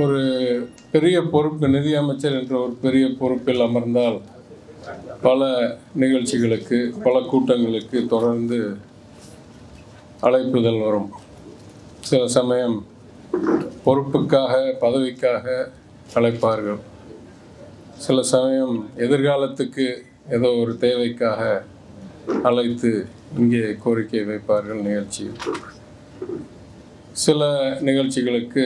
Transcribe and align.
ஒரு 0.00 0.20
பெரிய 0.90 1.22
பொறுப்பு 1.22 1.68
நிதியமைச்சர் 1.68 2.36
என்ற 2.40 2.60
ஒரு 2.60 2.72
பெரிய 2.84 3.08
பொறுப்பில் 3.18 3.60
அமர்ந்தால் 3.60 4.18
பல 5.22 5.48
நிகழ்ச்சிகளுக்கு 5.94 6.94
பல 7.02 7.20
கூட்டங்களுக்கு 7.20 8.06
தொடர்ந்து 8.06 8.76
அழைப்புதல் 10.22 10.82
வரும். 10.84 11.08
சில 12.00 12.28
சமயம் 12.28 12.86
பொறுப்புக்காக 13.84 14.54
பதவிக்காக 14.80 15.72
அழைப்பார்கள். 16.14 16.80
சில 17.98 18.22
சமயம் 18.22 18.88
எதிர்காலத்துக்கு 18.96 19.86
ஏதோ 20.30 20.48
ஒரு 20.62 20.76
தேவைக்காக 20.76 21.62
அழைத்து 22.42 23.06
இங்கே 23.38 23.64
கோரிக்கை 23.84 24.20
வைப்பார்கள் 24.20 24.86
நிகழ்ச்சியில். 24.88 25.40
சில 27.24 27.40
நிகழ்ச்சிகளுக்கு 27.88 28.64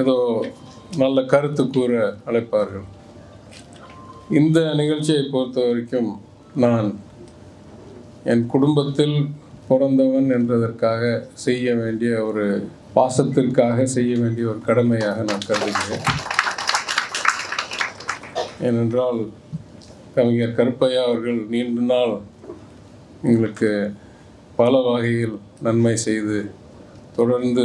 ஏதோ 0.00 0.16
நல்ல 1.02 1.18
கருத்து 1.32 1.62
கூற 1.68 1.92
அழைப்பார்கள். 2.28 2.86
இந்த 4.38 4.58
நிகழ்ச்சியை 4.80 5.22
பொறுத்த 5.34 5.58
வரைக்கும் 5.66 6.10
நான் 6.64 6.88
என் 8.32 8.46
குடும்பத்தில் 8.54 9.16
பிறந்தவன் 9.68 10.28
என்பதற்காக 10.36 11.02
செய்ய 11.46 11.74
வேண்டிய 11.74 12.12
ஒரு 12.28 12.44
பாசத்திற்காக 12.96 13.84
செய்ய 13.96 14.12
வேண்டிய 14.22 14.44
ஒரு 14.52 14.60
கடமையாக 14.68 15.22
நான் 15.30 15.46
கருதுகிறேன். 15.48 16.06
ஏனென்றால் 18.68 19.20
கவிஞர் 20.14 20.56
கருப்பையா 20.58 21.02
அவர்கள் 21.08 21.40
நீண்ட 21.54 21.80
நாள் 21.92 22.14
எங்களுக்கு 23.22 23.70
பல 24.58 24.74
வகையில் 24.80 25.36
நன்மை 25.60 25.94
செய்து 25.96 26.38
தொடர்ந்து 27.16 27.64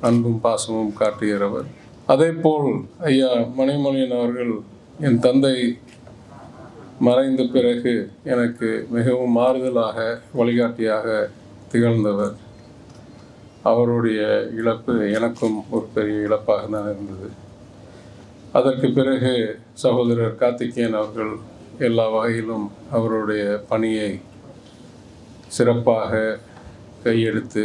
அன்பும் 0.00 0.40
பாசமும் 0.44 0.94
காட்டுகிறவர் 1.00 1.68
அதேபோல் 2.06 2.70
ஐயா 3.10 3.30
மணிமொழியன் 3.58 4.16
அவர்கள் 4.18 4.52
என் 5.00 5.18
தந்தை 5.18 5.56
மறைந்த 6.98 7.42
பிறகு 7.54 7.94
எனக்கு 8.24 8.68
மிகவும் 8.90 9.36
மாறுதலாக 9.38 9.98
வழிகாட்டியாக 10.38 11.06
திகழ்ந்தவர். 11.72 12.34
அவருடைய 13.62 14.20
இழப்பு 14.58 14.94
எனக்கும் 15.10 15.56
ஒரு 15.70 15.86
பெரிய 15.94 16.16
இழப்பாக 16.26 16.64
தான் 16.70 16.88
இருந்தது. 16.92 17.28
அதற்கு 18.52 18.88
பிறகு 18.90 19.32
சகோதரர் 19.84 20.38
கார்த்திகேயன் 20.42 20.98
அவர்கள் 21.00 21.32
எல்லா 21.78 22.06
வகையிலும் 22.08 22.66
அவருடைய 22.90 23.44
பணியை 23.68 24.10
சிறப்பாக 25.56 26.12
கையெடுத்து 27.04 27.64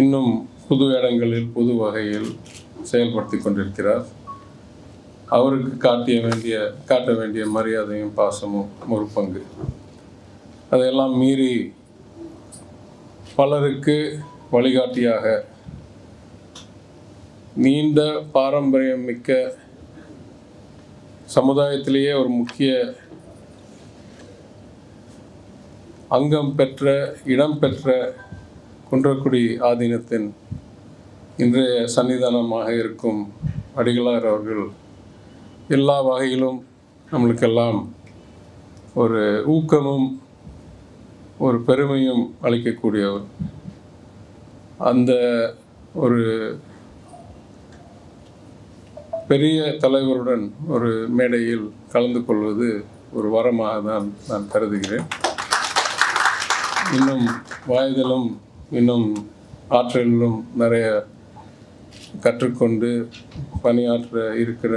இன்னும் 0.00 0.32
புது 0.68 0.86
இடங்களில் 0.96 1.52
புது 1.56 1.72
வகையில் 1.82 2.30
செயல்படுத்தி 2.90 3.36
கொண்டிருக்கிறார். 3.42 4.04
அவருக்கு 5.36 5.72
காட்டிய 5.86 6.18
வேண்டிய 6.26 6.56
காட்ட 6.90 7.10
வேண்டிய 7.20 7.44
மரியாதையும் 7.56 8.14
பாசமும் 8.18 8.70
ஒரு 8.94 9.06
பங்கு. 9.14 9.42
அதையெல்லாம் 10.70 11.14
மீறி 11.20 11.52
பலருக்கு 13.38 13.98
வழிகாட்டியாக 14.50 15.26
நீண்ட 17.64 18.00
பாரம்பரியம் 18.36 19.06
மிக்க 19.10 19.36
சமுதாயத்திலேயே 21.36 22.12
ஒரு 22.20 22.30
முக்கிய 22.40 22.72
அங்கம் 26.16 26.52
பெற்ற 26.58 26.92
இடம் 27.32 27.56
பெற்ற 27.62 27.94
குன்றக்குடி 28.90 29.40
ஆதீனத்தின் 29.68 30.28
இன்றைய 31.44 31.74
சன்னிதானமாக 31.94 32.68
இருக்கும் 32.78 33.20
அடிகளார் 33.80 34.26
அவர்கள் 34.30 34.64
எல்லா 35.76 35.96
வகையிலும் 36.06 36.58
நம்மளுக்கெல்லாம் 37.12 37.78
ஒரு 39.02 39.20
ஊக்கமும் 39.56 40.08
ஒரு 41.46 41.60
பெருமையும் 41.68 42.24
அளிக்கக்கூடியவர். 42.46 43.28
அந்த 44.90 45.12
ஒரு 46.04 46.22
பெரிய 49.30 49.62
தலைவருடன் 49.84 50.44
ஒரு 50.74 50.90
மேடையில் 51.18 51.66
கலந்து 51.94 52.22
கொள்வது 52.24 52.68
ஒரு 53.12 53.28
வரமாக 53.36 53.78
தான் 53.90 54.06
நான் 54.28 54.52
கருதுகிறேன். 54.52 55.08
இன்னும் 56.96 57.26
வயதிலும் 57.66 58.28
இன்னும் 58.70 59.08
ஆற்றலிலும் 59.70 60.38
நிறைய 60.54 60.86
கற்றுக்கொண்டு 62.20 62.90
பணியாற்ற 63.62 64.34
இருக்கிற 64.42 64.74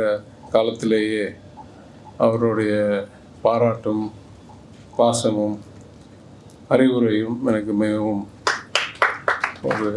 காலத்திலேயே 0.52 1.26
அவருடைய 2.18 2.74
பாராட்டும் 3.42 4.04
பாசமும் 4.98 5.58
அறிவுரையும் 6.70 7.38
எனக்கு 7.50 7.74
மிகவும் 7.74 8.26
ஒரு 9.70 9.90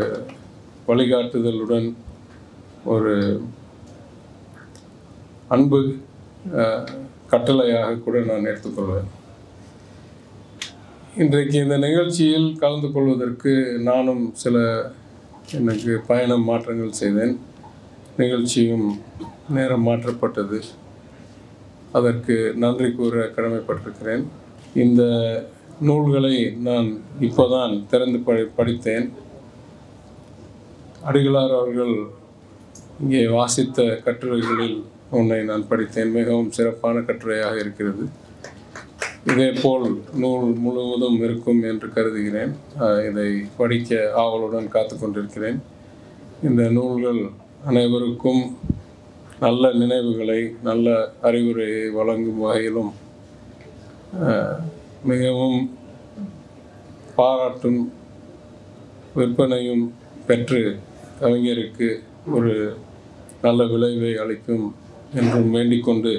வழிகாட்டுதலுடன் 0.88 1.90
ஒரு 2.84 3.14
அன்பு 5.48 5.80
கட்டளையாக 7.32 8.00
கூட 8.00 8.16
நான் 8.20 8.48
எடுத்துக்கொள்வேன். 8.50 9.10
இன்றைக்கு 11.22 11.56
இந்த 11.62 11.76
நிகழ்ச்சியில் 11.76 12.46
கலந்து 12.58 12.92
கொள்வதற்கு 12.92 13.50
நானும் 13.82 14.22
சில 14.34 14.56
எனக்கு 15.52 16.00
பயணம் 16.06 16.44
மாற்றங்கள் 16.44 16.98
செய்தேன். 17.00 17.38
நிகழ்ச்சியும் 18.16 18.86
நேரம் 19.48 19.86
மாற்றப்பட்டது. 19.86 20.58
அதற்கு 21.92 22.52
நன்றி 22.56 22.92
கூற 22.92 23.26
கடமைப்பட்டிருக்கிறேன். 23.36 24.24
இந்த 24.74 25.02
நூல்களை 25.80 26.34
நான் 26.68 26.88
இப்போதான் 27.20 27.86
திறந்து 27.86 28.18
படி 28.18 28.42
படித்தேன். 28.56 29.12
அடிகளார் 31.06 31.56
அவர்கள் 31.60 31.94
இங்கே 33.00 33.26
வாசித்த 33.26 33.82
கட்டுரைகளில் 34.04 34.82
ஒன்றை 35.10 35.42
நான் 35.44 35.68
படித்தேன். 35.68 36.12
மிகவும் 36.12 36.50
சிறப்பான 36.50 36.98
கட்டுரையாக 36.98 37.58
இருக்கிறது. 37.58 38.04
இதேபோல் 39.32 39.86
நூல் 40.22 40.48
முழுவதும் 40.64 41.18
இருக்கும் 41.26 41.60
என்று 41.70 41.86
கருதுகிறேன். 41.92 42.52
இதை 43.08 43.28
படிக்க 43.60 44.00
ஆவலுடன் 44.22 44.66
காத்து 44.74 44.94
கொண்டிருக்கிறேன். 44.98 45.58
இந்த 46.46 46.62
நூல்கள் 46.76 47.20
அனைவருக்கும் 47.68 48.42
நல்ல 49.44 49.70
நினைவுகளை 49.82 50.40
நல்ல 50.68 50.88
அறிவுரையை 51.28 51.84
வழங்கும் 51.98 52.42
வகையிலும் 52.44 52.92
மிகவும் 55.10 55.58
பாராட்டும் 57.16 57.80
விற்பனையும் 59.16 59.84
பெற்று 60.28 60.62
கவிஞருக்கு 61.20 61.88
ஒரு 62.36 62.54
நல்ல 63.42 63.64
விளைவை 63.72 64.12
அளிக்கும் 64.22 64.66
என்றும் 65.18 65.50
வேண்டிக்கொண்டு 65.50 66.14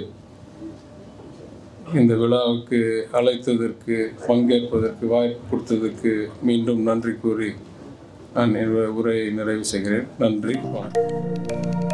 இந்த 1.93 2.13
விழாவுக்கு 2.15 2.79
அழைத்ததற்கு 3.13 3.95
பங்கேற்பதற்கு 4.27 5.07
வாய்ப்பு 5.07 5.43
கொடுத்ததற்கு 5.51 6.13
மீண்டும் 6.41 6.81
நன்றி 6.81 7.13
கூறி 7.21 7.51
நான் 8.33 8.55
உரையை 8.99 9.29
நிறைவு 9.29 9.65
செய்கிறேன். 9.65 10.07
நன்றி 10.19 10.55
வணக்கம். 10.75 11.84